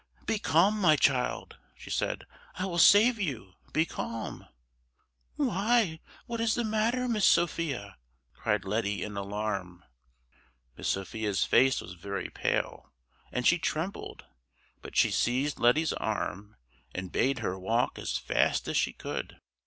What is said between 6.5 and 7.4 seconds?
the matter, Miss